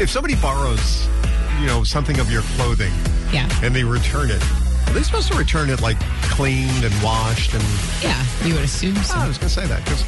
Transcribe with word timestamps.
If 0.00 0.10
somebody 0.10 0.34
borrows, 0.36 1.06
you 1.60 1.66
know, 1.66 1.84
something 1.84 2.18
of 2.18 2.30
your 2.30 2.42
clothing 2.56 2.92
Yeah. 3.32 3.48
and 3.62 3.74
they 3.74 3.84
return 3.84 4.30
it, 4.30 4.42
are 4.88 4.92
they 4.94 5.02
supposed 5.02 5.30
to 5.32 5.38
return 5.38 5.70
it 5.70 5.80
like 5.80 5.98
cleaned 6.30 6.84
and 6.84 7.02
washed 7.02 7.54
and 7.54 7.62
Yeah. 8.02 8.22
You 8.44 8.54
would 8.54 8.64
assume 8.64 8.96
so. 8.96 9.14
Oh, 9.16 9.20
I 9.20 9.28
was 9.28 9.38
going 9.38 9.48
to 9.48 9.54
say 9.54 9.66
that 9.66 9.84
because 9.84 10.02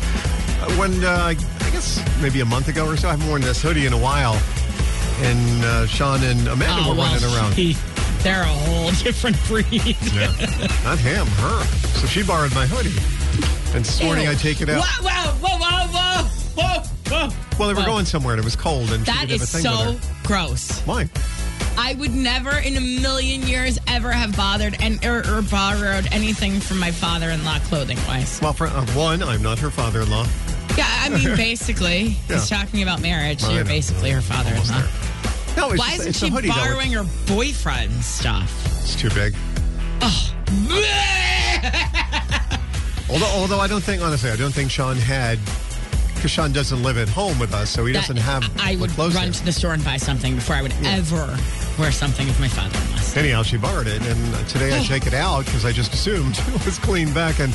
when 0.78 1.04
uh, 1.04 1.10
I 1.28 1.34
guess 1.70 2.02
maybe 2.20 2.40
a 2.40 2.44
month 2.44 2.68
ago 2.68 2.86
or 2.86 2.96
so, 2.96 3.08
I 3.08 3.12
haven't 3.12 3.28
worn 3.28 3.42
this 3.42 3.60
hoodie 3.62 3.86
in 3.86 3.92
a 3.92 3.98
while, 3.98 4.40
and 5.22 5.64
uh, 5.64 5.86
Sean 5.86 6.22
and 6.22 6.48
Amanda 6.48 6.82
oh, 6.86 6.90
were 6.90 6.96
well, 6.98 7.12
running 7.12 7.36
around. 7.36 7.52
he- 7.54 7.76
they're 8.22 8.40
a 8.42 8.46
whole 8.46 8.90
different 9.02 9.36
breed. 9.46 9.68
Yeah. 10.14 10.32
Not 10.82 10.98
him, 10.98 11.26
her. 11.26 11.64
So 12.00 12.06
she 12.06 12.22
borrowed 12.22 12.54
my 12.54 12.66
hoodie, 12.66 12.96
and 13.76 13.84
this 13.84 14.02
morning 14.02 14.24
Ew. 14.24 14.30
I 14.30 14.34
take 14.34 14.62
it 14.62 14.70
out. 14.70 14.82
Whoa, 14.82 15.08
whoa, 15.10 15.32
whoa, 15.46 15.58
whoa. 15.58 15.83
Well, 17.58 17.68
they 17.68 17.74
were 17.74 17.80
Whoa. 17.80 17.86
going 17.86 18.04
somewhere 18.06 18.34
and 18.34 18.40
it 18.40 18.44
was 18.44 18.56
cold, 18.56 18.90
and 18.92 19.06
she 19.06 19.12
That 19.12 19.28
didn't 19.28 19.40
have 19.40 19.42
a 19.42 19.46
thing 19.46 19.62
so 19.62 19.96
gross. 20.24 20.80
Why? 20.80 21.08
I 21.76 21.94
would 21.94 22.14
never 22.14 22.58
in 22.58 22.76
a 22.76 22.80
million 22.80 23.42
years 23.42 23.78
ever 23.86 24.10
have 24.10 24.36
bothered 24.36 24.76
and 24.80 25.04
or, 25.04 25.18
or 25.32 25.42
borrowed 25.42 26.08
anything 26.12 26.60
from 26.60 26.78
my 26.78 26.90
father-in-law 26.90 27.58
clothing 27.64 27.98
wise. 28.08 28.40
Well, 28.40 28.52
for 28.52 28.66
uh, 28.66 28.86
one, 28.88 29.22
I'm 29.22 29.42
not 29.42 29.58
her 29.58 29.70
father-in-law. 29.70 30.26
Yeah, 30.76 30.86
I 30.88 31.08
mean, 31.10 31.36
basically, 31.36 32.08
he's 32.10 32.48
talking 32.48 32.82
about 32.82 33.00
marriage. 33.00 33.42
You're 33.48 33.64
basically 33.64 34.10
her 34.10 34.20
father-in-law. 34.20 34.86
No, 35.56 35.70
it's 35.70 35.78
Why 35.78 35.90
just, 35.90 36.00
isn't 36.00 36.12
she 36.14 36.28
hoodie. 36.30 36.48
though. 36.48 36.54
borrowing 36.54 36.92
her 36.92 37.04
boyfriend's 37.26 38.06
stuff? 38.06 38.50
It's 38.82 38.96
too 38.96 39.10
big. 39.10 39.34
Oh. 40.02 40.30
Although, 43.10 43.26
although 43.26 43.60
I 43.60 43.68
don't 43.68 43.82
think, 43.82 44.02
honestly, 44.02 44.30
I 44.30 44.36
don't 44.36 44.52
think 44.52 44.70
Sean 44.70 44.96
had, 44.96 45.38
Sean 46.28 46.52
doesn't 46.52 46.82
live 46.82 46.98
at 46.98 47.08
home 47.08 47.38
with 47.38 47.52
us, 47.54 47.70
so 47.70 47.84
he 47.84 47.92
doesn't 47.92 48.16
have. 48.16 48.42
I 48.58 48.74
the 48.74 48.82
would 48.82 48.98
run 48.98 49.12
there. 49.12 49.30
to 49.32 49.44
the 49.44 49.52
store 49.52 49.72
and 49.72 49.84
buy 49.84 49.96
something 49.96 50.34
before 50.34 50.56
I 50.56 50.62
would 50.62 50.74
ever 50.84 51.36
wear 51.78 51.92
something 51.92 52.28
of 52.28 52.38
my 52.40 52.48
father-in-law's. 52.48 53.16
Anyhow, 53.16 53.42
she 53.42 53.56
borrowed 53.56 53.86
it, 53.86 54.02
and 54.02 54.48
today 54.48 54.72
I 54.74 54.80
oh. 54.80 54.84
take 54.84 55.06
it 55.06 55.14
out 55.14 55.44
because 55.44 55.64
I 55.64 55.72
just 55.72 55.92
assumed 55.92 56.38
it 56.48 56.64
was 56.64 56.78
clean 56.78 57.12
back. 57.12 57.40
And 57.40 57.52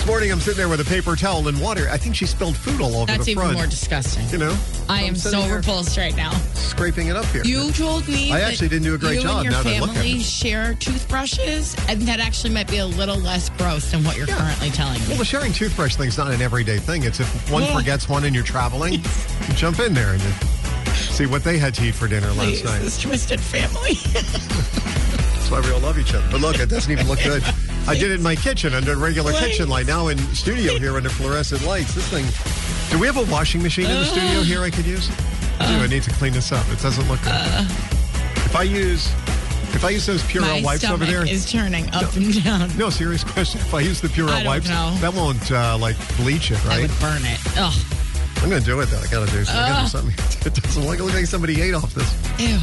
this 0.00 0.08
morning 0.08 0.32
I'm 0.32 0.40
sitting 0.40 0.56
there 0.56 0.68
with 0.68 0.80
a 0.80 0.84
paper 0.84 1.14
towel 1.14 1.46
and 1.48 1.60
water. 1.60 1.86
I 1.90 1.98
think 1.98 2.14
she 2.16 2.24
spilled 2.24 2.56
food 2.56 2.80
all 2.80 2.96
over 2.96 3.06
That's 3.06 3.26
the 3.26 3.34
front. 3.34 3.58
That's 3.58 3.58
even 3.58 3.60
more 3.60 3.66
disgusting. 3.66 4.26
you 4.30 4.38
know, 4.38 4.56
I 4.88 5.04
I'm 5.04 5.14
so 5.14 5.46
repulsed 5.48 5.98
right 5.98 6.16
now. 6.16 6.30
scraping 6.54 7.08
it 7.08 7.16
up 7.16 7.26
here. 7.26 7.42
You 7.44 7.70
told 7.72 8.08
me 8.08 8.32
I 8.32 8.40
actually 8.40 8.68
didn't 8.68 8.84
do 8.84 8.94
a 8.94 8.98
great 8.98 9.16
you 9.16 9.22
job 9.22 9.36
and 9.38 9.44
your 9.44 9.52
now 9.52 9.62
that 9.62 9.76
I 9.76 9.80
look 9.80 9.90
at 9.90 9.96
family 9.96 10.20
share 10.20 10.72
toothbrushes, 10.74 11.76
and 11.88 12.00
that 12.02 12.18
actually 12.18 12.54
might 12.54 12.68
be 12.70 12.78
a 12.78 12.86
little 12.86 13.18
less 13.18 13.50
gross 13.50 13.90
than 13.90 14.02
what 14.02 14.16
you're 14.16 14.26
Yeah. 14.26 14.38
currently 14.38 14.70
telling 14.70 15.00
me. 15.02 15.08
well, 15.08 15.18
the 15.18 15.24
sharing 15.26 15.52
toothbrush 15.52 15.96
thing's 15.96 16.16
not 16.16 16.30
an 16.32 16.40
everyday 16.40 16.78
thing. 16.78 17.02
It's 17.04 17.20
if 17.20 17.50
one 17.50 17.64
Yeah. 17.64 17.74
forgets 17.76 18.08
one 18.08 18.24
and 18.24 18.34
you're 18.34 18.42
traveling, 18.44 18.94
you 18.94 19.54
jump 19.54 19.80
in 19.80 19.92
there 19.92 20.14
and 20.14 20.22
you 20.22 20.30
see 20.94 21.26
what 21.26 21.44
they 21.44 21.58
had 21.58 21.74
to 21.74 21.84
eat 21.84 21.94
for 21.94 22.08
dinner 22.08 22.32
last 22.32 22.64
night. 22.64 22.80
this 22.80 22.98
twisted 22.98 23.38
family. 23.40 23.98
That's 25.50 25.64
why 25.64 25.68
we 25.68 25.74
all 25.74 25.80
love 25.80 25.98
each 25.98 26.14
other. 26.14 26.26
But 26.30 26.40
look, 26.40 26.60
it 26.60 26.68
doesn't 26.68 26.90
even 26.92 27.08
look 27.08 27.22
good. 27.24 27.42
I 27.88 27.94
did 27.94 28.10
it 28.12 28.14
in 28.14 28.22
my 28.22 28.36
kitchen 28.36 28.72
under 28.72 28.92
a 28.92 28.96
regular 28.96 29.32
Please. 29.32 29.48
kitchen 29.48 29.68
light. 29.68 29.86
Now 29.86 30.06
in 30.08 30.18
studio 30.34 30.78
here 30.78 30.96
under 30.96 31.08
fluorescent 31.08 31.64
lights. 31.64 31.94
This 31.94 32.08
thing. 32.08 32.24
Do 32.90 33.00
we 33.00 33.06
have 33.06 33.16
a 33.16 33.24
washing 33.32 33.60
machine 33.62 33.86
in 33.86 33.96
the 33.96 34.00
uh, 34.02 34.04
studio 34.04 34.42
here 34.42 34.62
I 34.62 34.70
could 34.70 34.86
use? 34.86 35.10
Uh. 35.10 35.14
I 35.60 35.66
do. 35.66 35.84
I 35.84 35.86
need 35.88 36.02
to 36.04 36.10
clean 36.12 36.32
this 36.32 36.52
up. 36.52 36.64
It 36.70 36.78
doesn't 36.80 37.06
look 37.08 37.20
good. 37.22 37.32
Uh. 37.34 37.64
if 37.68 38.54
I 38.54 38.62
use, 38.62 39.08
if 39.74 39.84
I 39.84 39.90
use 39.90 40.06
those 40.06 40.22
Purell 40.22 40.42
My 40.42 40.62
wipes 40.62 40.84
over 40.84 41.04
there. 41.04 41.26
is 41.26 41.50
turning 41.50 41.90
up 41.94 42.14
and 42.14 42.44
down. 42.44 42.76
no, 42.78 42.88
serious 42.90 43.24
question. 43.24 43.60
If 43.60 43.74
I 43.74 43.80
use 43.80 44.00
the 44.00 44.08
Purell 44.08 44.28
I 44.28 44.38
don't 44.42 44.46
wipes, 44.46 44.68
know. 44.68 44.94
that 45.00 45.12
won't 45.14 45.50
uh, 45.50 45.76
like 45.80 45.96
bleach 46.16 46.52
it, 46.52 46.64
I 46.66 46.68
right? 46.68 46.82
would 46.82 47.00
burn 47.00 47.22
it. 47.24 47.40
Ugh. 47.58 47.74
I'm 48.36 48.48
gonna 48.48 48.60
do 48.60 48.78
it 48.80 48.86
though. 48.86 48.98
I 48.98 49.06
gotta 49.08 49.30
do, 49.32 49.40
I 49.40 49.44
gotta 49.44 49.82
do 49.82 49.88
something. 49.88 50.14
It 50.46 50.54
doesn't 50.54 50.86
look, 50.86 50.98
it 50.98 51.02
looks 51.02 51.14
like 51.16 51.26
somebody 51.26 51.60
ate 51.60 51.74
off 51.74 51.92
this. 51.92 52.08
Ew. 52.38 52.58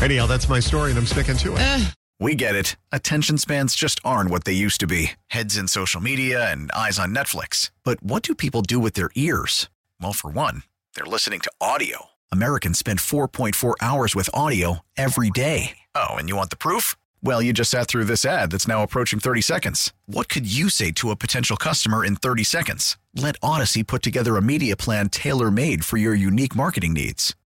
Anyhow, 0.00 0.26
that's 0.26 0.48
my 0.48 0.60
story, 0.60 0.90
and 0.90 0.98
I'm 0.98 1.06
sticking 1.06 1.36
to 1.38 1.54
it. 1.54 1.60
Ugh. 1.60 1.92
We 2.20 2.34
get 2.34 2.56
it. 2.56 2.76
Attention 2.90 3.38
spans 3.38 3.76
just 3.76 4.00
aren't 4.04 4.30
what 4.30 4.44
they 4.44 4.52
used 4.52 4.80
to 4.80 4.86
be 4.86 5.12
heads 5.28 5.56
in 5.56 5.68
social 5.68 6.00
media 6.00 6.50
and 6.50 6.70
eyes 6.72 6.98
on 6.98 7.14
Netflix. 7.14 7.70
But 7.84 8.02
what 8.02 8.22
do 8.22 8.34
people 8.34 8.62
do 8.62 8.80
with 8.80 8.94
their 8.94 9.10
ears? 9.14 9.68
Well, 10.00 10.12
for 10.12 10.30
one, 10.30 10.64
they're 10.94 11.04
listening 11.04 11.40
to 11.40 11.52
audio. 11.60 12.06
Americans 12.32 12.78
spend 12.78 12.98
4.4 12.98 13.74
hours 13.80 14.14
with 14.16 14.30
audio 14.34 14.80
every 14.96 15.30
day. 15.30 15.78
Oh, 15.94 16.14
and 16.14 16.28
you 16.28 16.36
want 16.36 16.50
the 16.50 16.56
proof? 16.56 16.96
Well, 17.22 17.40
you 17.40 17.52
just 17.52 17.70
sat 17.70 17.88
through 17.88 18.04
this 18.04 18.24
ad 18.24 18.50
that's 18.50 18.68
now 18.68 18.82
approaching 18.82 19.20
30 19.20 19.40
seconds. 19.40 19.92
What 20.06 20.28
could 20.28 20.52
you 20.52 20.68
say 20.70 20.90
to 20.92 21.10
a 21.10 21.16
potential 21.16 21.56
customer 21.56 22.04
in 22.04 22.16
30 22.16 22.44
seconds? 22.44 22.96
Let 23.14 23.40
Audacy 23.40 23.86
put 23.86 24.02
together 24.02 24.36
a 24.36 24.42
media 24.42 24.76
plan 24.76 25.08
tailor 25.08 25.50
made 25.50 25.84
for 25.84 25.96
your 25.96 26.14
unique 26.14 26.54
marketing 26.54 26.92
needs. 26.94 27.34